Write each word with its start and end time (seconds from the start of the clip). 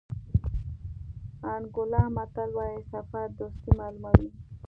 انګولا 1.53 2.03
متل 2.15 2.49
وایي 2.57 2.81
سفر 2.91 3.25
دوستي 3.37 3.69
معلوموي. 3.79 4.27